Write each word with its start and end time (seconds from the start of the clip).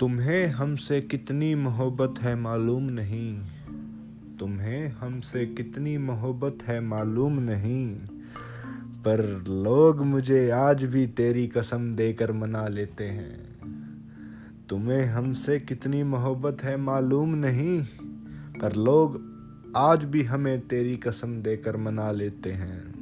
तुम्हें 0.00 0.46
हमसे 0.46 1.00
कितनी 1.00 1.54
मोहब्बत 1.54 2.14
है 2.20 2.36
मालूम 2.36 2.82
नहीं। 2.82 3.38
तुम्हें 4.40 4.88
हमसे 4.88 5.46
कितनी 5.46 5.98
मोहब्बत 5.98 6.58
है 6.62 6.80
मालूम 6.80 7.38
नहीं। 7.38 7.94
पर 9.02 9.44
लोग 9.48 10.04
मुझे 10.04 10.50
आज 10.50 10.84
भी 10.84 11.06
तेरी 11.06 11.46
कसम 11.46 11.96
देकर 11.96 12.32
मना 12.32 12.68
लेते 12.68 13.04
हैं। 13.04 13.48
तुम्हें 14.68 15.06
हमसे 15.06 15.60
कितनी 15.60 16.02
मोहब्बत 16.02 16.58
है 16.62 16.76
मालूम 16.76 17.34
नहीं। 17.34 17.86
पर 18.60 18.72
लोग 18.76 19.28
आज 19.76 20.04
भी 20.04 20.22
हमें 20.22 20.68
तेरी 20.68 20.96
कसम 20.96 21.42
देकर 21.42 21.76
मना 21.76 22.12
लेते 22.12 22.52
हैं। 22.52 22.97